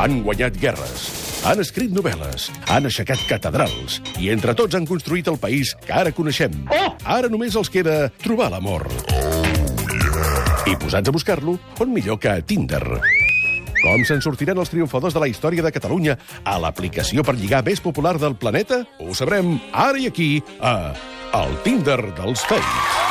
Han 0.00 0.22
guanyat 0.24 0.54
guerres, 0.56 1.02
han 1.44 1.60
escrit 1.60 1.92
novel·les, 1.92 2.46
han 2.72 2.88
aixecat 2.88 3.20
catedrals 3.28 3.98
i 4.16 4.30
entre 4.32 4.54
tots 4.56 4.78
han 4.78 4.86
construït 4.88 5.28
el 5.28 5.36
país 5.42 5.74
que 5.84 5.92
ara 5.92 6.12
coneixem. 6.16 6.54
Ara 7.04 7.28
només 7.28 7.58
els 7.60 7.68
queda 7.68 8.06
trobar 8.22 8.48
l'amor. 8.54 8.86
I 10.64 10.78
posats 10.80 11.12
a 11.12 11.12
buscar-lo, 11.12 11.58
on 11.84 11.92
millor 11.92 12.16
que 12.22 12.32
a 12.32 12.40
Tinder. 12.40 12.80
Com 13.82 14.06
se'n 14.08 14.24
sortiran 14.24 14.64
els 14.64 14.72
triomfadors 14.72 15.16
de 15.16 15.20
la 15.20 15.28
història 15.28 15.68
de 15.68 15.74
Catalunya 15.76 16.16
a 16.48 16.56
l'aplicació 16.64 17.20
per 17.20 17.36
lligar 17.36 17.60
més 17.68 17.84
popular 17.84 18.16
del 18.16 18.40
planeta? 18.40 18.86
Ho 19.04 19.12
sabrem 19.12 19.58
ara 19.72 20.00
i 20.00 20.08
aquí, 20.08 20.32
a 20.64 20.96
El 21.44 21.56
Tinder 21.68 22.00
dels 22.16 22.48
Fakes. 22.48 23.09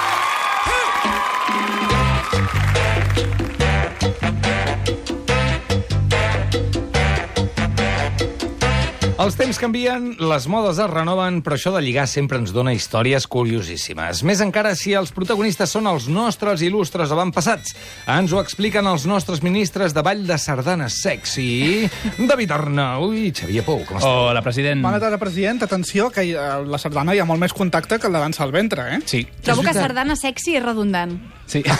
Els 9.19 9.35
temps 9.35 9.57
canvien, 9.59 10.13
les 10.15 10.45
modes 10.47 10.77
es 10.79 10.87
renoven, 10.87 11.41
però 11.43 11.57
això 11.57 11.73
de 11.73 11.81
lligar 11.83 12.05
sempre 12.07 12.37
ens 12.39 12.53
dona 12.55 12.71
històries 12.71 13.25
curiosíssimes. 13.27 14.21
Més 14.23 14.39
encara 14.39 14.71
si 14.79 14.93
els 14.95 15.11
protagonistes 15.11 15.73
són 15.75 15.89
els 15.91 16.05
nostres 16.07 16.63
il·lustres 16.63 17.11
avantpassats. 17.11 17.73
Ens 18.15 18.31
ho 18.31 18.39
expliquen 18.39 18.87
els 18.87 19.03
nostres 19.11 19.43
ministres 19.43 19.91
de 19.91 20.05
Vall 20.07 20.23
de 20.23 20.37
Sardanes 20.39 21.01
Sexy, 21.03 21.89
David 22.31 22.53
Arnau 22.55 23.09
i 23.11 23.33
Xavier 23.35 23.65
Pou. 23.67 23.83
Com 23.89 23.99
esteu? 23.99 24.21
Hola, 24.29 24.39
president. 24.45 24.79
Bona 24.87 25.03
tarda, 25.03 25.19
president. 25.19 25.65
Atenció, 25.67 26.07
que 26.15 26.23
a 26.39 26.61
la 26.63 26.79
sardana 26.79 27.11
hi 27.11 27.19
ha 27.19 27.27
molt 27.27 27.43
més 27.43 27.51
contacte 27.51 27.99
que 27.99 28.07
el 28.07 28.15
de 28.15 28.23
dansa 28.23 28.47
al 28.47 28.55
ventre, 28.55 28.87
eh? 28.95 29.01
Sí. 29.03 29.25
Trobo 29.43 29.67
que 29.67 29.75
sardana 29.75 30.15
sexy 30.15 30.55
és 30.55 30.63
redundant. 30.63 31.19
Sí. 31.49 31.65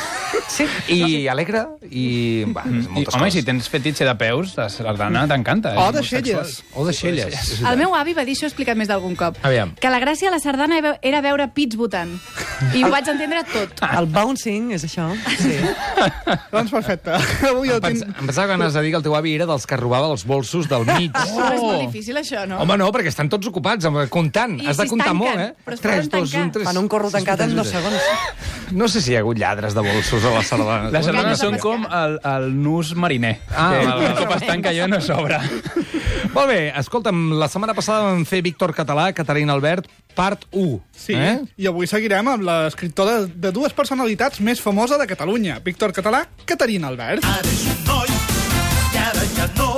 Sí, 0.49 0.65
i 0.89 1.27
alegre, 1.29 1.61
i... 1.89 2.43
Va, 2.49 2.63
I, 2.65 2.81
moltes 2.89 3.13
home, 3.13 3.27
coses. 3.27 3.35
si 3.37 3.43
tens 3.45 3.69
fetitxe 3.69 4.05
de 4.07 4.15
peus, 4.17 4.55
la 4.57 4.65
sardana 4.73 5.25
t'encanta. 5.29 5.75
O 5.77 5.89
és 5.91 5.95
de 5.99 6.03
xelles. 6.07 6.55
O 6.73 6.85
de 6.87 6.93
xelles. 6.95 7.28
És 7.33 7.61
El 7.65 7.77
meu 7.79 7.93
avi 7.95 8.13
va 8.17 8.25
dir 8.25 8.35
això, 8.37 8.47
he 8.47 8.51
explicat 8.51 8.77
més 8.79 8.87
d'algun 8.89 9.15
cop. 9.19 9.37
Aviam. 9.45 9.73
Que 9.79 9.89
la 9.91 9.99
gràcia 10.01 10.29
de 10.29 10.35
la 10.37 10.39
sardana 10.43 10.79
era- 11.01 11.21
veure 11.21 11.49
pits 11.53 11.75
votant. 11.75 12.11
I 12.73 12.83
ho 12.83 12.89
vaig 12.89 13.07
entendre 13.11 13.43
tot. 13.51 13.81
El 13.83 14.07
bouncing, 14.07 14.71
és 14.71 14.83
això? 14.87 15.09
Sí. 15.37 15.57
Doncs 16.51 16.71
perfecte. 16.71 17.11
Avui 17.49 17.69
el 17.73 17.81
Pens, 17.83 18.03
tinc... 18.05 18.17
em 18.21 18.29
pensava 18.29 18.47
que 18.47 18.53
anaves 18.59 18.75
a 18.79 18.81
dir 18.85 18.91
que 18.93 18.99
el 19.01 19.03
teu 19.03 19.15
avi 19.17 19.33
era 19.35 19.45
dels 19.49 19.65
que 19.67 19.77
robava 19.79 20.07
els 20.13 20.23
bolsos 20.29 20.69
del 20.71 20.85
mig. 20.87 21.11
Però 21.35 21.51
és 21.55 21.61
molt 21.61 21.81
difícil, 21.85 22.17
això, 22.21 22.45
no? 22.47 22.61
Home, 22.63 22.77
no, 22.79 22.89
perquè 22.95 23.11
estan 23.11 23.29
tots 23.31 23.47
ocupats, 23.51 23.85
amb- 23.89 24.05
comptant. 24.09 24.57
I 24.59 24.67
Has 24.71 24.77
de 24.77 24.83
si 24.83 24.87
es 24.87 24.93
comptar 24.93 25.11
tanquen, 25.11 25.27
molt, 25.27 25.39
eh? 25.39 25.53
però 25.65 25.75
es 25.75 25.81
poden 25.83 26.09
tancar. 26.09 26.45
tres... 26.55 26.67
Fan 26.69 26.77
un 26.81 26.87
corro 26.91 27.11
tancat 27.11 27.43
en 27.45 27.55
dos 27.59 27.67
segons. 27.67 27.99
No 28.71 28.87
sé 28.87 29.01
si 29.01 29.11
hi 29.13 29.17
ha 29.17 29.23
hagut 29.23 29.37
lladres 29.41 29.73
de 29.75 29.81
bolsos 29.81 30.23
a 30.25 30.33
la 30.35 30.43
sardana. 30.45 30.89
Les 30.93 31.05
sardanes 31.05 31.39
són 31.41 31.57
com 31.61 31.85
el, 31.89 32.19
el 32.23 32.49
nus 32.61 32.93
mariner. 32.95 33.35
Ah, 33.49 33.71
que 33.73 33.85
val, 33.85 33.99
val. 33.99 34.11
un 34.11 34.19
cop 34.23 34.35
es 34.37 34.47
tanca 34.47 34.69
allò 34.73 34.87
no 34.91 34.99
s'obre. 35.01 35.39
Molt 36.29 36.45
bé, 36.51 36.57
escolta'm, 36.77 37.31
la 37.41 37.47
setmana 37.49 37.73
passada 37.73 38.11
vam 38.11 38.21
fer 38.27 38.43
Víctor 38.45 38.71
Català, 38.77 39.07
Caterina 39.17 39.55
Albert, 39.57 39.87
part 40.15 40.45
1. 40.51 40.77
Sí, 40.93 41.15
Eh? 41.17 41.39
i 41.57 41.67
avui 41.67 41.87
seguirem 41.89 42.27
amb 42.29 42.45
l'escriptor 42.45 43.09
de, 43.09 43.17
de 43.47 43.51
dues 43.55 43.73
personalitats 43.73 44.39
més 44.39 44.61
famosa 44.61 44.97
de 45.01 45.07
Catalunya, 45.09 45.57
Víctor 45.65 45.91
Català, 45.95 46.27
Caterina 46.45 46.87
Albert. 46.93 47.25
Ara 47.25 47.49
és 47.49 47.65
un 47.73 47.83
noi, 47.89 48.13
i 48.93 49.03
ara 49.09 49.25
ja 49.35 49.49
no. 49.57 49.73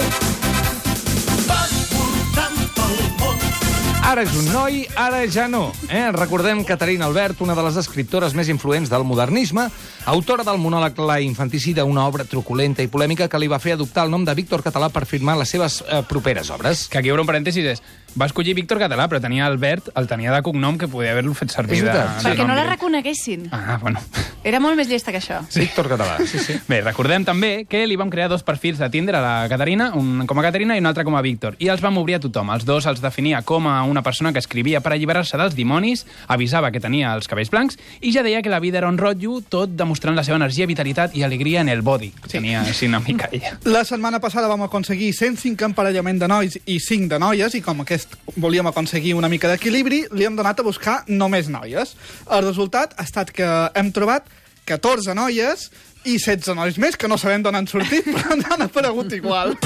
Ara 4.11 4.25
és 4.25 4.33
un 4.35 4.49
noi, 4.51 4.81
ara 4.99 5.21
ja 5.31 5.45
no. 5.47 5.69
Eh? 5.87 6.09
Recordem 6.11 6.65
Caterina 6.67 7.05
Albert, 7.07 7.39
una 7.45 7.53
de 7.55 7.63
les 7.63 7.77
escriptores 7.79 8.33
més 8.35 8.49
influents 8.51 8.91
del 8.91 9.05
modernisme, 9.07 9.69
autora 10.11 10.43
del 10.43 10.59
monòleg 10.59 10.99
La 10.99 11.21
infanticida, 11.23 11.85
una 11.87 12.03
obra 12.09 12.25
truculenta 12.27 12.83
i 12.83 12.89
polèmica 12.91 13.29
que 13.31 13.39
li 13.39 13.47
va 13.47 13.61
fer 13.63 13.77
adoptar 13.77 14.03
el 14.03 14.11
nom 14.11 14.25
de 14.27 14.35
Víctor 14.35 14.65
Català 14.65 14.89
per 14.91 15.05
firmar 15.07 15.37
les 15.39 15.55
seves 15.55 15.79
eh, 15.87 16.01
properes 16.09 16.51
obres. 16.51 16.89
Que 16.91 16.99
aquí 16.99 17.13
obre 17.13 17.23
un 17.23 17.31
parèntesis 17.31 17.71
és... 17.77 17.83
Va 18.19 18.27
escollir 18.27 18.53
Víctor 18.57 18.79
Català, 18.81 19.05
però 19.07 19.21
tenia 19.23 19.45
Albert, 19.47 19.89
el 19.95 20.07
tenia 20.09 20.33
de 20.33 20.41
cognom, 20.43 20.77
que 20.77 20.89
podia 20.91 21.13
haver-lo 21.13 21.33
fet 21.37 21.53
servir 21.53 21.77
És 21.79 21.85
de, 21.85 21.91
veritat. 21.91 22.17
de 22.17 22.29
Perquè 22.29 22.43
nom 22.43 22.51
no 22.51 22.57
la 22.57 22.65
reconeguessin. 22.67 23.47
Ah, 23.55 23.77
bueno. 23.79 24.01
Era 24.43 24.59
molt 24.59 24.75
més 24.75 24.89
llesta 24.89 25.13
que 25.13 25.19
això. 25.21 25.37
Víctor 25.53 25.87
Català, 25.91 26.17
sí, 26.25 26.39
sí. 26.41 26.55
Bé, 26.67 26.81
recordem 26.81 27.23
també 27.23 27.51
que 27.69 27.85
li 27.87 27.95
vam 27.95 28.09
crear 28.11 28.27
dos 28.31 28.43
perfils 28.43 28.81
de 28.81 28.89
Tinder 28.89 29.15
a 29.15 29.21
la 29.21 29.33
Caterina, 29.51 29.91
un 29.95 30.25
com 30.27 30.39
a 30.41 30.43
Caterina 30.43 30.75
i 30.75 30.81
un 30.81 30.89
altre 30.89 31.05
com 31.07 31.15
a 31.15 31.21
Víctor, 31.21 31.55
i 31.61 31.69
els 31.71 31.83
vam 31.83 31.99
obrir 32.01 32.17
a 32.17 32.21
tothom. 32.23 32.49
Els 32.55 32.65
dos 32.65 32.87
els 32.89 33.03
definia 33.03 33.43
com 33.47 33.69
a 33.69 33.83
una 33.87 34.01
persona 34.03 34.33
que 34.33 34.41
escrivia 34.41 34.81
per 34.81 34.95
alliberar-se 34.95 35.37
dels 35.37 35.55
dimonis, 35.55 36.03
avisava 36.27 36.71
que 36.73 36.81
tenia 36.81 37.13
els 37.13 37.29
cabells 37.31 37.51
blancs, 37.53 37.77
i 38.01 38.11
ja 38.11 38.25
deia 38.25 38.41
que 38.41 38.49
la 38.49 38.59
vida 38.59 38.81
era 38.81 38.89
un 38.89 38.97
rotllo, 38.97 39.39
tot 39.47 39.77
demostrant 39.77 40.17
la 40.17 40.25
seva 40.25 40.39
energia, 40.41 40.67
vitalitat 40.67 41.15
i 41.15 41.23
alegria 41.23 41.61
en 41.61 41.69
el 41.69 41.85
body. 41.85 42.11
Sí. 42.25 42.39
Tenia 42.39 42.65
així 42.65 42.89
una 42.89 42.99
mica 42.99 43.29
ella. 43.31 43.55
La 43.69 43.85
setmana 43.85 44.19
passada 44.19 44.49
vam 44.49 44.65
aconseguir 44.65 45.13
105 45.13 45.69
emparellament 45.69 46.19
de 46.19 46.27
nois 46.27 46.57
i 46.65 46.79
5 46.81 47.13
de 47.13 47.21
noies, 47.21 47.55
i 47.55 47.61
com 47.61 47.85
aquest 47.85 48.00
volíem 48.35 48.67
aconseguir 48.67 49.15
una 49.17 49.29
mica 49.31 49.49
d'equilibri, 49.51 50.05
li 50.11 50.27
hem 50.27 50.37
donat 50.39 50.59
a 50.59 50.67
buscar 50.67 51.01
només 51.07 51.49
noies. 51.51 51.95
El 52.29 52.45
resultat 52.45 52.95
ha 52.97 53.07
estat 53.07 53.33
que 53.35 53.47
hem 53.75 53.91
trobat 53.95 54.29
14 54.69 55.15
noies 55.17 55.69
i 56.05 56.17
16 56.17 56.55
nois 56.57 56.77
més, 56.81 56.97
que 56.97 57.09
no 57.11 57.19
sabem 57.21 57.43
d'on 57.45 57.59
han 57.59 57.69
sortit, 57.69 58.07
però 58.15 58.37
han 58.37 58.67
aparegut 58.69 59.13
igual. 59.17 59.57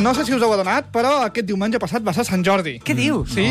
No 0.00 0.14
sé 0.14 0.24
si 0.26 0.32
us 0.34 0.42
heu 0.42 0.52
adonat, 0.52 0.88
però 0.92 1.22
aquest 1.26 1.46
diumenge 1.48 1.78
passat 1.82 2.04
va 2.06 2.12
ser 2.14 2.24
Sant 2.28 2.42
Jordi. 2.44 2.76
Què 2.84 2.94
dius? 2.96 3.30
Sí, 3.34 3.46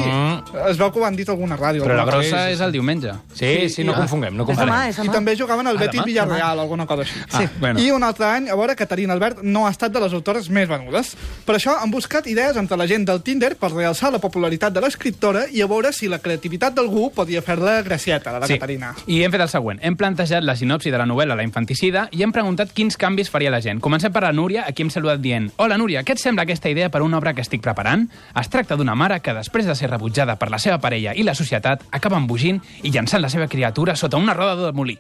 es 0.70 0.78
veu 0.80 0.92
que 0.92 1.00
ho 1.00 1.06
han 1.06 1.16
dit 1.18 1.30
alguna 1.30 1.58
ràdio. 1.58 1.84
Però 1.84 1.96
la 1.98 2.06
grossa 2.06 2.50
és 2.52 2.62
el 2.62 2.72
diumenge. 2.76 3.14
Sí, 3.34 3.70
sí, 3.70 3.84
no 3.84 3.94
confonguem, 3.96 4.36
no 4.36 4.44
És 4.44 4.58
demà, 4.58 4.66
confonguem. 4.66 4.90
és 4.90 4.98
I 4.98 5.02
demà. 5.08 5.14
també 5.14 5.36
jugaven 5.38 5.68
al 5.68 5.78
Ah, 5.78 5.80
Betis? 5.86 6.04
Villarreal, 6.06 6.60
alguna 6.60 6.86
cosa 6.86 7.02
així. 7.04 7.20
Ah, 7.32 7.50
bueno. 7.60 7.80
I 7.80 7.92
un 7.92 8.04
altre 8.04 8.26
any, 8.26 8.50
a 8.50 8.56
veure, 8.56 8.76
Caterina 8.76 9.14
Albert 9.14 9.42
no 9.44 9.66
ha 9.68 9.72
estat 9.72 9.92
de 9.92 10.00
les 10.00 10.14
autores 10.14 10.50
més 10.50 10.68
venudes. 10.70 11.16
Per 11.46 11.56
això 11.56 11.76
han 11.82 11.92
buscat 11.92 12.28
idees 12.28 12.56
entre 12.58 12.78
la 12.78 12.88
gent 12.88 13.06
del 13.06 13.22
Tinder 13.22 13.56
per 13.56 13.72
realçar 13.72 14.12
la 14.12 14.20
popularitat 14.20 14.74
de 14.74 14.82
l'escriptora 14.82 15.46
i 15.52 15.62
a 15.62 15.68
veure 15.68 15.92
si 15.94 16.08
la 16.08 16.20
creativitat 16.20 16.74
d'algú 16.76 17.12
podia 17.12 17.42
fer-la 17.42 17.82
gracieta, 17.82 18.32
la 18.32 18.40
de 18.46 18.48
Caterina. 18.58 18.94
I 19.08 19.24
hem 19.24 19.32
fet 19.32 19.42
el 19.42 19.50
següent. 19.50 19.80
Hem 19.82 19.96
plantejat 19.98 20.44
la 20.44 20.56
sinopsi 20.56 20.92
de 20.92 20.98
la 20.98 21.06
novel·la 21.06 21.36
La 21.36 21.44
infanticida 21.44 22.08
i 22.12 22.24
hem 22.24 22.32
preguntat 22.32 22.72
quins 22.74 22.96
canvis 22.98 23.30
faria 23.30 23.50
la 23.52 23.60
gent. 23.62 23.80
Comencem 23.82 24.12
per 24.14 24.24
la 24.24 24.32
Núria, 24.32 24.64
a 24.68 24.72
qui 24.72 24.84
hem 24.84 24.90
saludat 24.90 25.20
dient 25.22 25.52
Hola, 25.58 25.78
Núria, 25.78 26.04
què 26.04 26.14
et 26.14 26.20
sembla 26.20 26.45
aquesta 26.46 26.72
idea 26.72 26.88
per 26.94 27.04
una 27.04 27.20
obra 27.20 27.34
que 27.36 27.44
estic 27.44 27.66
preparant? 27.66 28.08
Es 28.40 28.50
tracta 28.54 28.78
d'una 28.80 28.96
mare 28.96 29.20
que, 29.20 29.36
després 29.36 29.68
de 29.68 29.76
ser 29.76 29.92
rebutjada 29.92 30.38
per 30.40 30.52
la 30.54 30.62
seva 30.62 30.80
parella 30.80 31.14
i 31.18 31.28
la 31.28 31.36
societat, 31.36 31.84
acaba 31.92 32.22
embogint 32.22 32.62
i 32.84 32.94
llançant 32.94 33.26
la 33.26 33.34
seva 33.34 33.50
criatura 33.52 33.98
sota 34.00 34.22
una 34.22 34.38
roda 34.38 34.56
de 34.68 34.74
molí. 34.78 34.96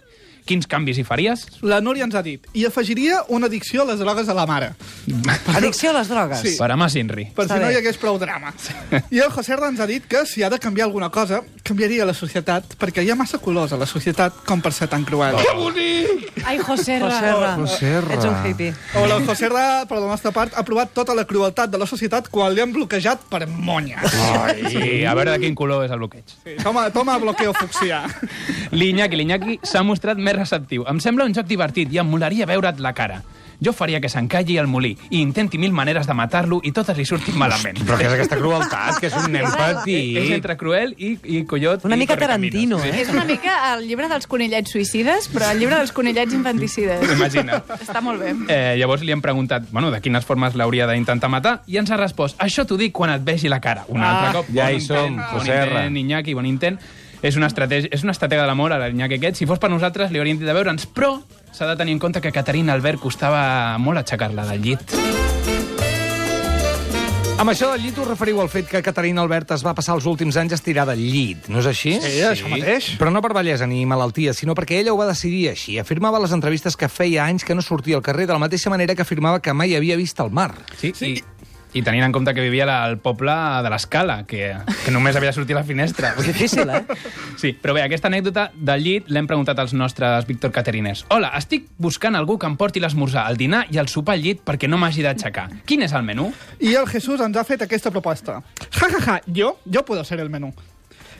Quins 0.45 0.67
canvis 0.69 0.99
hi 1.01 1.03
faries? 1.03 1.47
La 1.65 1.79
Núria 1.81 2.05
ens 2.05 2.13
ha 2.13 2.21
dit, 2.21 2.43
i 2.53 2.67
afegiria 2.67 3.23
una 3.33 3.47
addicció 3.49 3.81
a 3.81 3.85
les 3.89 3.97
drogues 3.99 4.27
a 4.29 4.33
la 4.37 4.45
mare, 4.45 4.73
Addicció 5.57 5.89
a 5.89 5.95
les 5.97 6.07
drogues. 6.11 6.41
Sí. 6.45 6.51
Per 6.59 6.67
a 6.69 6.75
mà 6.77 6.85
Sinri. 6.89 7.25
per 7.33 7.47
Està 7.47 7.55
si 7.57 7.63
no 7.63 7.67
bé. 7.67 7.73
hi 7.73 7.79
hagués 7.79 7.97
prou 7.97 8.19
drama. 8.21 8.53
I 9.09 9.23
el 9.25 9.31
José 9.33 9.53
Herra 9.55 9.71
ens 9.73 9.79
ha 9.81 9.87
dit 9.89 10.05
que 10.05 10.21
si 10.29 10.43
ha 10.45 10.49
de 10.53 10.59
canviar 10.61 10.85
alguna 10.85 11.09
cosa, 11.09 11.41
canviaria 11.65 12.05
la 12.05 12.13
societat, 12.13 12.75
perquè 12.77 13.01
hi 13.01 13.09
ha 13.09 13.15
massa 13.17 13.39
colors 13.41 13.73
a 13.73 13.79
la 13.81 13.87
societat 13.89 14.43
com 14.45 14.61
per 14.61 14.71
ser 14.73 14.87
tan 14.91 15.03
cruel. 15.03 15.33
Ai, 16.45 16.59
José 16.61 16.99
Ra. 17.01 17.09
José 17.09 17.31
Ra. 17.33 17.55
José. 17.57 17.91
Ets 18.13 18.25
un 18.29 18.35
hippie. 18.45 18.73
O 19.01 19.05
el 19.05 19.25
José 19.25 19.49
Ra, 19.49 19.85
per 19.89 19.97
la 19.97 20.11
nostra 20.13 20.29
part, 20.35 20.53
ha 20.53 20.61
provat 20.67 20.93
tota 20.93 21.15
la 21.17 21.25
crueltat 21.25 21.71
de 21.73 21.79
la 21.81 21.87
societat 21.89 22.29
quan 22.29 22.53
li 22.53 22.61
han 22.61 22.73
bloquejat 22.75 23.25
per 23.31 23.47
monyes. 23.49 24.13
Sí, 24.69 25.01
a 25.09 25.15
veure 25.17 25.33
de 25.33 25.41
quin 25.41 25.57
color 25.57 25.87
és 25.87 25.91
el 25.95 26.03
bloqueig. 26.03 26.35
Sí, 26.43 26.53
toma, 26.61 26.85
toma 26.93 27.17
bloqueo 27.17 27.53
fucsià. 27.57 28.03
L'Iñaki, 28.75 29.17
l'Iñaki 29.17 29.59
s'ha 29.65 29.81
mostrat 29.87 30.21
més 30.21 30.34
receptiu. 30.35 30.85
Em 30.87 30.99
sembla 30.99 31.25
un 31.25 31.33
joc 31.33 31.47
divertit 31.47 31.91
i 31.93 31.97
em 31.99 32.07
molaria 32.07 32.45
veure't 32.45 32.79
la 32.79 32.93
cara. 32.93 33.21
Jo 33.63 33.71
faria 33.71 34.01
que 34.03 34.09
s'encalli 34.11 34.57
al 34.59 34.67
molí 34.67 34.97
i 35.15 35.21
intenti 35.21 35.57
mil 35.57 35.71
maneres 35.71 36.05
de 36.09 36.13
matar-lo 36.13 36.57
i 36.67 36.73
totes 36.75 36.97
li 36.97 37.05
surtin 37.07 37.37
malament. 37.39 37.77
Però 37.87 37.95
què 37.95 38.03
és 38.09 38.11
aquesta 38.17 38.35
crueltat? 38.35 38.97
Que 38.99 39.07
és 39.07 39.13
un 39.15 39.31
nen 39.31 39.45
És 39.47 39.55
petit. 39.55 40.17
entre 40.35 40.57
cruel 40.59 40.91
i, 40.97 41.13
i 41.23 41.45
collot 41.47 41.85
Una 41.87 41.95
i 41.95 41.99
mica. 41.99 42.17
Tarantino, 42.19 42.79
Sí. 42.83 42.89
eh? 42.89 43.01
És 43.05 43.09
una 43.13 43.23
mica 43.23 43.55
el 43.77 43.87
llibre 43.87 44.09
dels 44.11 44.27
conillets 44.27 44.69
suïcides, 44.75 45.29
però 45.31 45.51
el 45.53 45.59
llibre 45.63 45.77
dels 45.79 45.93
conillets 45.95 46.33
infanticides. 46.35 47.07
Imagina't. 47.15 47.63
Està 47.79 48.01
molt 48.03 48.19
bé. 48.19 48.33
Eh, 48.51 48.75
llavors 48.77 49.01
li 49.07 49.13
hem 49.15 49.21
preguntat 49.23 49.71
bueno, 49.71 49.89
de 49.89 50.01
quines 50.01 50.25
formes 50.25 50.53
l'hauria 50.59 50.85
d'intentar 50.91 51.29
matar 51.31 51.61
i 51.67 51.77
ens 51.79 51.89
ha 51.91 51.97
respost 51.97 52.35
això 52.43 52.65
t'ho 52.67 52.75
dic 52.75 52.91
quan 52.91 53.09
et 53.15 53.23
vegi 53.23 53.47
la 53.47 53.61
cara. 53.61 53.85
Un 53.87 54.03
Ah, 54.03 54.11
altre 54.19 54.41
cop. 54.41 54.51
ja 54.53 54.65
bon 54.67 54.75
hi 54.75 54.81
som, 54.81 55.13
intent, 55.13 55.31
José 55.31 55.57
bon 55.59 55.69
intent, 55.77 55.97
Iñaki, 55.97 56.33
bon 56.33 56.45
intent. 56.45 56.79
És 57.25 57.33
una, 57.39 57.47
estratègia, 57.49 57.89
és 57.89 58.03
una 58.05 58.13
estratègia 58.13 58.43
de 58.43 58.49
l'amor 58.51 58.75
a 58.75 58.77
l'Iñaki 58.83 59.17
aquest. 59.17 59.39
Si 59.39 59.47
fos 59.49 59.57
per 59.61 59.71
nosaltres 59.73 60.11
li 60.13 60.21
hauríem 60.21 60.37
dit 60.37 60.45
de 60.45 60.53
veure'ns, 60.53 60.85
però 60.85 61.15
s'ha 61.49 61.65
de 61.71 61.77
tenir 61.79 61.95
en 61.97 62.03
compte 62.03 62.21
que 62.21 62.31
Caterina 62.31 62.75
Albert 62.77 63.01
costava 63.01 63.79
molt 63.81 64.03
aixecar-la 64.03 64.45
del 64.51 64.61
llit. 64.61 64.93
Amb 67.35 67.51
això 67.51 67.67
del 67.73 67.81
llit 67.83 67.97
us 67.99 68.07
referiu 68.07 68.37
al 68.39 68.47
fet 68.47 68.69
que 68.69 68.79
Caterina 68.85 69.25
Albert 69.25 69.49
es 69.57 69.63
va 69.65 69.73
passar 69.75 69.97
els 69.97 70.05
últims 70.07 70.37
anys 70.39 70.53
estirada 70.55 70.93
al 70.93 71.01
llit, 71.01 71.49
no 71.51 71.59
és 71.59 71.67
així? 71.67 71.97
Sí, 71.99 72.21
això 72.23 72.47
mateix. 72.47 72.93
Però 73.01 73.09
no 73.11 73.19
per 73.25 73.33
bellesa 73.35 73.67
ni 73.67 73.81
malaltia, 73.89 74.31
sinó 74.37 74.55
perquè 74.55 74.79
ella 74.79 74.93
ho 74.93 75.01
va 75.01 75.09
decidir 75.09 75.49
així. 75.51 75.75
Afirmava 75.81 76.21
a 76.21 76.23
les 76.23 76.35
entrevistes 76.37 76.77
que 76.79 76.87
feia 76.87 77.25
anys 77.25 77.43
que 77.43 77.57
no 77.57 77.65
sortia 77.65 77.97
al 77.97 78.05
carrer 78.05 78.29
de 78.29 78.37
la 78.37 78.39
mateixa 78.39 78.71
manera 78.71 78.95
que 78.95 79.03
afirmava 79.03 79.41
que 79.41 79.51
mai 79.51 79.75
havia 79.75 79.97
vist 79.99 80.21
el 80.23 80.31
mar. 80.31 80.53
Sí, 80.79 80.93
sí. 80.95 81.17
I, 81.17 81.34
I 81.75 81.81
tenint 81.83 82.05
en 82.05 82.13
compte 82.15 82.31
que 82.33 82.39
vivia 82.39 82.63
al 82.71 82.97
poble 83.03 83.33
de 83.65 83.69
l'Escala, 83.73 84.21
que, 84.23 84.53
que 84.85 84.91
només 84.95 85.17
havia 85.19 85.33
de 85.33 85.35
sortir 85.35 85.57
a 85.57 85.59
la 85.59 85.65
finestra. 85.67 86.13
Difícil, 86.23 86.69
eh? 86.71 86.85
Sí, 87.35 87.51
però 87.51 87.75
bé, 87.75 87.83
aquesta 87.83 88.07
anècdota 88.07 88.45
del 88.55 88.85
llit 88.85 89.09
l'hem 89.11 89.27
preguntat 89.27 89.59
als 89.59 89.73
nostres 89.75 90.23
Víctor 90.29 90.53
Cateriners. 90.55 91.03
Hola, 91.11 91.33
estic 91.35 91.67
buscant 91.75 92.15
algú 92.15 92.37
que 92.39 92.47
em 92.47 92.55
porti 92.55 92.79
l'esmorzar, 92.79 93.25
el 93.27 93.35
dinar 93.41 93.65
i 93.75 93.81
el 93.81 93.91
sopar 93.91 94.15
al 94.15 94.23
llit 94.23 94.45
perquè 94.47 94.69
no 94.71 94.79
m'hagi 94.79 95.03
d'aixecar. 95.03 95.49
Quin 95.67 95.83
és 95.83 95.91
el 95.91 96.07
menú? 96.07 96.29
I 96.63 96.77
el 96.79 96.87
Jesús 96.87 97.19
ens 97.19 97.35
ha 97.35 97.43
fet 97.43 97.67
aquesta 97.67 97.91
proposta. 97.91 98.39
Ja, 98.69 98.87
ja, 98.87 99.03
ja, 99.03 99.19
jo, 99.27 99.57
jo 99.67 99.83
puedo 99.83 100.07
ser 100.07 100.23
el 100.23 100.31
menú. 100.31 100.53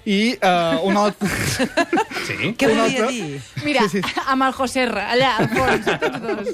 I 0.06 0.36
uh, 0.38 0.86
un 0.86 0.98
altre... 1.02 1.30
Sí? 2.26 2.54
Què 2.58 2.68
volia 2.70 2.84
altre? 2.88 3.08
dir? 3.14 3.40
Mira, 3.66 3.84
Sí, 3.90 4.02
sí. 4.02 4.22
amb 4.32 4.46
el 4.48 4.54
José 4.58 4.84
R, 4.88 5.02
allà, 5.14 5.32
al 5.44 5.50
fons, 5.52 5.90
tots 6.02 6.22
dos. 6.24 6.48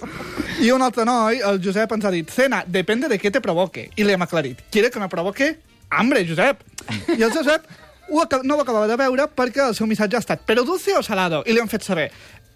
I 0.66 0.72
un 0.76 0.84
altre 0.84 1.06
noi, 1.08 1.40
el 1.48 1.62
Josep, 1.64 1.94
ens 1.96 2.06
ha 2.08 2.12
dit 2.12 2.30
Cena, 2.32 2.64
depende 2.68 3.08
de 3.12 3.20
què 3.20 3.32
te 3.32 3.40
provoque. 3.44 3.88
I 3.96 4.04
li 4.04 4.12
hem 4.16 4.26
aclarit. 4.26 4.60
¿Quiere 4.72 4.92
que 4.92 5.00
me 5.00 5.08
provoque? 5.10 5.54
Hambre, 5.90 6.26
Josep. 6.28 6.60
I 7.16 7.22
el 7.24 7.32
Josep 7.32 7.64
ho 8.12 8.26
no 8.44 8.58
ho 8.58 8.62
acabava 8.66 8.88
de 8.92 8.98
veure 9.00 9.30
perquè 9.32 9.64
el 9.70 9.76
seu 9.76 9.88
missatge 9.88 10.18
ha 10.18 10.20
estat 10.20 10.42
¿pero 10.46 10.66
dulce 10.68 10.92
o 10.98 11.04
salado? 11.04 11.44
I 11.48 11.54
li 11.56 11.62
han 11.64 11.72
fet 11.72 11.84
saber 11.88 12.10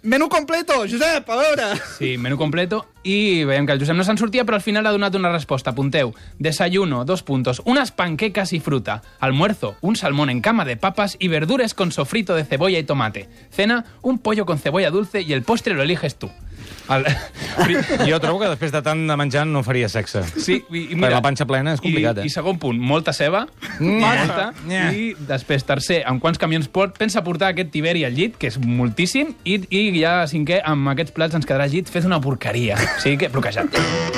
Menú 0.05 0.29
completo, 0.29 0.73
Josep, 0.87 1.27
a. 1.27 1.75
Sí, 1.97 2.19
menú 2.19 2.37
completo. 2.37 2.85
I 3.01 3.43
veiem 3.43 3.65
que 3.65 3.73
el 3.73 3.79
Josep 3.81 3.97
no 3.97 4.03
se'n 4.05 4.19
sortia, 4.21 4.43
però 4.45 4.59
al 4.59 4.61
final 4.61 4.85
ha 4.85 4.91
donat 4.93 5.15
una 5.17 5.31
resposta. 5.33 5.71
Apunteu. 5.73 6.13
Desayuno, 6.37 7.05
dos 7.05 7.23
puntos, 7.23 7.63
unas 7.65 7.89
panquecas 7.91 8.53
y 8.53 8.59
fruta. 8.59 9.01
Almuerzo, 9.19 9.77
un 9.81 9.95
salmón 9.95 10.29
en 10.29 10.41
cama 10.41 10.63
de 10.63 10.77
papas 10.77 11.17
y 11.17 11.27
verduras 11.27 11.73
con 11.73 11.91
sofrito 11.91 12.35
de 12.35 12.45
cebolla 12.45 12.77
y 12.77 12.83
tomate. 12.83 13.29
Cena, 13.49 13.85
un 14.03 14.19
pollo 14.19 14.45
con 14.45 14.59
cebolla 14.59 14.91
dulce 14.91 15.23
y 15.23 15.33
el 15.33 15.41
postre 15.41 15.73
lo 15.73 15.81
eliges 15.81 16.17
tú. 16.17 16.29
El... 16.89 17.05
Jo 18.09 18.19
trobo 18.21 18.41
que 18.41 18.49
després 18.51 18.73
de 18.73 18.81
tant 18.85 19.05
de 19.07 19.17
menjar 19.17 19.45
no 19.49 19.63
faria 19.65 19.89
sexe. 19.91 20.23
Sí, 20.35 20.59
i, 20.69 20.83
i 20.93 20.99
Per 20.99 21.11
la 21.13 21.21
panxa 21.25 21.47
plena 21.49 21.75
és 21.75 21.83
complicat, 21.83 22.19
I, 22.19 22.25
eh? 22.25 22.29
I 22.29 22.33
segon 22.33 22.59
punt, 22.61 22.79
molta 22.79 23.13
ceba, 23.15 23.45
Nya. 23.79 24.11
molta, 24.17 24.49
i 24.93 25.13
després, 25.29 25.65
tercer, 25.67 26.01
amb 26.09 26.23
quants 26.23 26.41
camions 26.41 26.69
pot, 26.71 26.97
pensa 26.99 27.23
portar 27.25 27.53
aquest 27.53 27.71
tiberi 27.75 28.05
al 28.07 28.15
llit, 28.17 28.37
que 28.41 28.51
és 28.51 28.59
moltíssim, 28.61 29.33
i, 29.43 29.59
i 29.69 29.87
ja 30.01 30.17
cinquè, 30.29 30.61
amb 30.65 30.93
aquests 30.93 31.15
plats 31.15 31.39
ens 31.39 31.47
quedarà 31.47 31.69
al 31.69 31.73
llit 31.73 31.91
fet 31.91 32.07
una 32.07 32.21
porqueria. 32.23 32.77
O 32.77 33.01
sigui 33.03 33.23
que 33.23 33.33
bloquejat. 33.33 34.14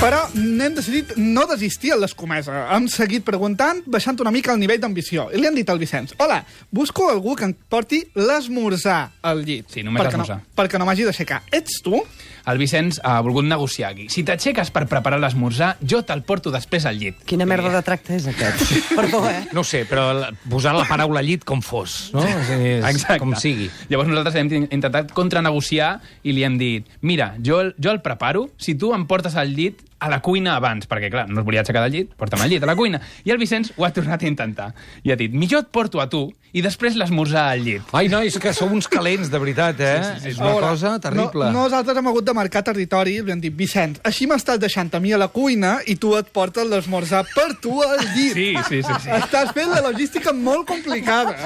Però 0.00 0.22
n'hem 0.32 0.72
decidit 0.78 1.10
no 1.20 1.42
desistir 1.50 1.90
en 1.92 2.00
l'escomesa. 2.00 2.62
Hem 2.72 2.86
seguit 2.88 3.20
preguntant, 3.26 3.82
baixant 3.84 4.16
una 4.24 4.30
mica 4.32 4.54
el 4.54 4.60
nivell 4.62 4.80
d'ambició. 4.80 5.26
I 5.28 5.36
li 5.42 5.44
han 5.50 5.58
dit 5.58 5.68
al 5.68 5.76
Vicenç, 5.78 6.14
hola, 6.16 6.38
busco 6.72 7.10
algú 7.12 7.34
que 7.36 7.44
em 7.44 7.52
porti 7.68 7.98
l'esmorzar 8.16 9.10
al 9.28 9.42
llit. 9.44 9.68
Sí, 9.68 9.82
només 9.84 10.00
perquè 10.00 10.14
l'esmorzar. 10.16 10.38
No, 10.40 10.54
perquè 10.56 10.80
no 10.80 10.86
m'hagi 10.88 11.04
d'aixecar. 11.04 11.42
Ets 11.52 11.82
tu? 11.84 12.00
El 12.48 12.56
Vicenç 12.62 12.96
ha 13.04 13.18
volgut 13.20 13.44
negociar 13.44 13.90
aquí. 13.92 14.06
Si 14.08 14.24
t'aixeques 14.24 14.70
per 14.72 14.86
preparar 14.88 15.18
l'esmorzar, 15.20 15.74
jo 15.84 16.00
te'l 16.08 16.24
porto 16.24 16.48
després 16.54 16.88
al 16.88 16.96
llit. 16.96 17.20
Quina 17.28 17.44
merda 17.44 17.68
de 17.74 17.82
tracte 17.84 18.16
és 18.16 18.30
aquest? 18.32 18.64
Perdó, 18.96 19.20
eh? 19.28 19.42
No 19.52 19.60
ho 19.60 19.68
sé, 19.68 19.84
però 19.84 20.06
la- 20.16 20.32
posar 20.48 20.72
la 20.78 20.86
paraula 20.88 21.20
llit 21.20 21.44
com 21.44 21.60
fos, 21.60 22.08
no? 22.16 22.24
És, 22.24 22.48
és, 22.56 22.88
Exacte. 22.94 23.20
Com 23.20 23.36
sigui. 23.36 23.68
Llavors 23.92 24.08
nosaltres 24.08 24.40
hem 24.40 24.50
intentat 24.64 25.12
contranegociar 25.12 25.92
i 26.24 26.32
li 26.32 26.48
hem 26.48 26.56
dit 26.56 26.88
mira, 27.04 27.34
jo, 27.44 27.60
el- 27.60 27.74
jo 27.76 27.92
el 27.92 28.00
preparo, 28.00 28.48
si 28.56 28.74
tu 28.80 28.94
em 28.96 29.04
portes 29.04 29.36
al 29.36 29.52
llit 29.52 29.84
a 30.00 30.08
la 30.08 30.20
cuina 30.24 30.56
abans, 30.56 30.88
perquè, 30.88 31.10
clar, 31.12 31.26
no 31.28 31.40
es 31.42 31.46
volia 31.46 31.60
aixecar 31.60 31.82
del 31.84 31.92
llit, 31.92 32.14
porta'm 32.16 32.40
al 32.40 32.48
llit, 32.50 32.62
a 32.64 32.66
la 32.70 32.74
cuina. 32.76 33.00
I 33.24 33.30
el 33.34 33.38
Vicenç 33.38 33.72
ho 33.76 33.84
ha 33.84 33.92
tornat 33.92 34.22
a 34.24 34.26
intentar. 34.26 34.70
I 35.04 35.12
ha 35.12 35.16
dit, 35.20 35.32
millor 35.32 35.60
et 35.66 35.68
porto 35.70 36.00
a 36.00 36.08
tu 36.08 36.30
i 36.52 36.62
després 36.64 36.96
l'esmorzar 36.98 37.44
al 37.52 37.60
llit. 37.62 37.82
Ai, 37.94 38.08
nois, 38.10 38.34
que 38.42 38.50
sou 38.56 38.66
uns 38.74 38.88
calents, 38.90 39.28
de 39.30 39.38
veritat, 39.38 39.78
eh? 39.78 40.00
Sí, 40.02 40.08
sí, 40.14 40.22
sí, 40.24 40.28
és 40.32 40.38
una 40.40 40.48
veure, 40.54 40.66
cosa 40.72 40.94
terrible. 40.98 41.50
No, 41.52 41.66
nosaltres 41.68 42.00
hem 42.00 42.08
hagut 42.10 42.24
de 42.26 42.34
marcar 42.34 42.64
territori 42.66 43.18
i 43.18 43.22
li 43.22 43.30
hem 43.36 43.40
dit, 43.44 43.54
Vicenç, 43.54 44.00
així 44.08 44.26
m'estàs 44.26 44.58
deixant 44.58 44.90
a 44.96 45.00
mi 45.04 45.12
a 45.12 45.18
la 45.20 45.28
cuina 45.28 45.76
i 45.86 45.94
tu 46.00 46.14
et 46.18 46.32
portes 46.34 46.66
l'esmorzar 46.66 47.22
per 47.34 47.50
tu 47.62 47.76
al 47.84 48.00
llit. 48.16 48.32
Sí, 48.34 48.48
sí, 48.70 48.80
sí. 48.82 48.96
sí. 49.04 49.12
Estàs 49.20 49.52
fent 49.54 49.70
la 49.70 49.84
logística 49.84 50.32
molt 50.34 50.66
complicada. 50.72 51.36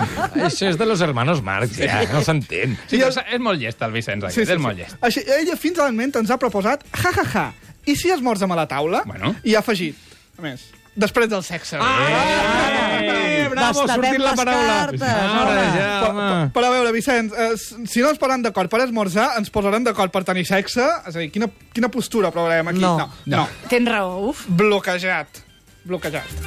Això 0.47 0.71
és 0.71 0.79
de 0.81 0.87
los 0.87 1.03
hermanos 1.05 1.43
Marx, 1.43 1.77
ja, 1.77 2.05
no 2.15 2.23
s'entén. 2.25 2.79
sí 2.89 3.03
el- 3.03 3.13
és 3.35 3.41
molt 3.41 3.61
llest, 3.61 3.83
el 3.83 3.93
Vicenç, 3.93 4.25
aquest, 4.31 4.51
és 4.57 4.63
molt 4.63 4.79
llest. 4.79 4.97
Així, 5.05 5.21
ella 5.27 5.57
fins 5.61 5.79
al 5.83 5.93
moment 5.93 6.17
ens 6.23 6.31
ha 6.31 6.39
proposat, 6.39 6.85
ja, 6.95 7.11
ja, 7.13 7.25
ja, 7.35 7.45
i 7.87 7.97
si 7.97 8.11
esmorzem 8.15 8.51
a 8.53 8.57
la 8.63 8.67
taula? 8.71 9.03
Bueno. 9.09 9.35
I 9.45 9.55
ha 9.57 9.63
afegit, 9.65 9.99
a 10.39 10.43
més, 10.45 10.67
després 10.95 11.29
del 11.31 11.43
sexe. 11.47 11.79
Eh, 11.79 13.49
bravo, 13.51 13.83
ha 13.83 13.89
sortit 13.89 14.21
la 14.23 14.35
paraula. 14.39 14.77
cartes, 14.85 15.03
Ara, 15.03 15.67
ja, 15.75 15.91
home. 16.09 16.31
Però 16.55 16.71
a 16.71 16.75
veure, 16.77 16.93
Vicenç, 16.95 17.33
eh, 17.33 17.51
si 17.59 18.05
no 18.05 18.13
ens 18.13 18.21
posaran 18.21 18.45
d'acord 18.47 18.73
per 18.73 18.85
esmorzar, 18.87 19.33
ens 19.41 19.53
posarem 19.55 19.85
d'acord 19.87 20.15
per 20.15 20.25
tenir 20.25 20.47
sexe? 20.49 20.87
És 21.09 21.15
a 21.15 21.19
dir, 21.19 21.31
quina, 21.35 21.51
quina 21.75 21.91
postura 21.93 22.33
provarem 22.35 22.73
aquí? 22.75 22.85
No. 22.85 22.97
no. 22.99 23.11
no. 23.37 23.47
Tens 23.71 23.91
raó, 23.91 24.19
uf. 24.31 24.47
Bloquejat. 24.49 25.45
Bloquejat. 25.85 26.44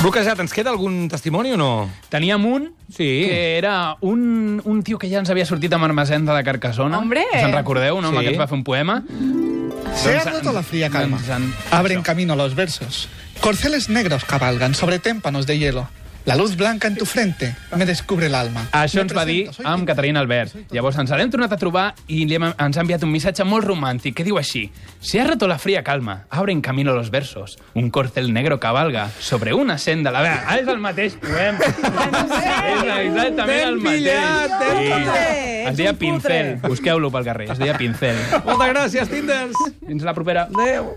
Bloquejat, 0.00 0.38
ens 0.40 0.54
queda 0.56 0.70
algun 0.72 1.08
testimoni 1.12 1.52
o 1.52 1.58
no? 1.60 1.90
Teníem 2.08 2.44
un 2.48 2.70
Sí. 2.88 3.26
que 3.28 3.58
era 3.58 3.96
un, 4.00 4.62
un 4.64 4.82
tio 4.82 4.98
que 4.98 5.10
ja 5.10 5.18
ens 5.20 5.28
havia 5.28 5.44
sortit 5.44 5.72
amb 5.76 5.84
Armesens 5.84 6.24
de 6.26 6.32
la 6.32 6.42
Carcassona. 6.42 6.98
Hombre! 6.98 7.26
Us 7.34 7.42
en 7.44 7.52
recordeu? 7.52 7.98
Un 7.98 8.06
home 8.06 8.18
Sí. 8.18 8.24
que 8.24 8.30
ens 8.32 8.40
va 8.40 8.46
fer 8.48 8.56
un 8.56 8.64
poema. 8.64 9.02
Se 9.94 10.16
ha 10.16 10.24
Doncs, 10.24 10.36
roto 10.38 10.52
la 10.52 10.62
fría 10.62 10.88
calma. 10.88 11.18
doncs 11.18 11.28
en- 11.28 11.54
Abren 11.70 12.00
camino 12.02 12.34
los 12.34 12.54
versos. 12.54 13.08
Corceles 13.40 13.88
negros 13.90 14.24
cabalgan 14.24 14.74
sobre 14.74 14.98
témpanos 14.98 15.46
de 15.46 15.58
hielo. 15.58 15.88
La 16.26 16.36
luz 16.36 16.54
blanca 16.56 16.86
en 16.86 16.96
tu 16.96 17.06
frente 17.06 17.56
me 17.74 17.86
descubre 17.86 18.26
el 18.26 18.34
alma. 18.34 18.66
Això 18.76 19.00
ens 19.00 19.14
va 19.16 19.24
dir 19.24 19.48
amb. 19.64 19.86
Caterina 19.88 20.20
Albert. 20.20 20.52
Llavors 20.70 20.98
ens 21.00 21.10
l'hem 21.16 21.30
tornat 21.32 21.54
a 21.54 21.58
trobar 21.58 21.86
i 22.12 22.26
li 22.28 22.36
hem, 22.36 22.44
ens 22.52 22.76
ha 22.76 22.84
enviat 22.84 23.02
un 23.06 23.10
missatge 23.10 23.46
molt 23.48 23.64
romàntic 23.66 24.14
que 24.18 24.26
diu 24.26 24.36
així 24.38 24.66
Se 25.00 25.20
ha 25.20 25.24
roto 25.26 25.48
la 25.48 25.58
fría 25.58 25.82
calma, 25.82 26.26
abren 26.28 26.60
camino 26.60 26.92
los 26.92 27.10
versos, 27.10 27.58
un 27.74 27.90
corcel 27.90 28.32
negro 28.34 28.60
cabalga 28.60 29.08
sobre 29.18 29.54
una 29.54 29.78
senda 29.78 30.10
la 30.10 30.20
vera. 30.20 30.44
Ah, 30.46 30.58
és 30.60 30.68
el 30.68 30.78
mateix 30.78 31.16
poema. 31.16 31.58
és 31.64 32.84
exactament 33.06 33.64
el 33.64 33.80
mateix. 33.80 34.58
Sí. 34.60 35.66
Es 35.70 35.76
deia 35.76 35.94
Pincel. 35.94 36.58
Busqueu-lo 36.62 37.10
pel 37.10 37.24
carrer. 37.24 37.50
Es 37.52 37.58
deia 37.58 37.76
Pincel. 37.78 38.20
Moltes 38.44 38.74
gràcies, 38.74 39.08
Tinders. 39.08 39.56
Fins 39.86 40.04
la 40.04 40.14
propera. 40.14 40.48
Adéu. 40.52 40.94